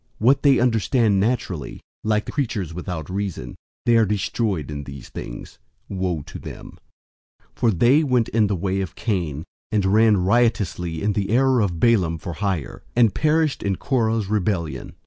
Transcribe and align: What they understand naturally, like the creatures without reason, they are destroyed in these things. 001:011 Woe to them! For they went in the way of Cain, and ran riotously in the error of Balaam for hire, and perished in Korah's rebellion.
What 0.17 0.41
they 0.41 0.57
understand 0.59 1.19
naturally, 1.19 1.79
like 2.03 2.25
the 2.25 2.31
creatures 2.31 2.73
without 2.73 3.07
reason, 3.07 3.53
they 3.85 3.97
are 3.97 4.05
destroyed 4.07 4.71
in 4.71 4.85
these 4.85 5.09
things. 5.09 5.59
001:011 5.91 5.97
Woe 5.99 6.21
to 6.23 6.39
them! 6.39 6.77
For 7.53 7.69
they 7.69 8.03
went 8.03 8.27
in 8.29 8.47
the 8.47 8.55
way 8.55 8.81
of 8.81 8.95
Cain, 8.95 9.43
and 9.71 9.85
ran 9.85 10.17
riotously 10.17 11.03
in 11.03 11.13
the 11.13 11.29
error 11.29 11.61
of 11.61 11.79
Balaam 11.79 12.17
for 12.17 12.33
hire, 12.33 12.81
and 12.95 13.13
perished 13.13 13.61
in 13.61 13.75
Korah's 13.75 14.25
rebellion. 14.25 14.95